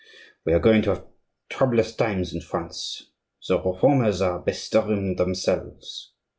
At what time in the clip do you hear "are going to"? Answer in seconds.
0.53-0.89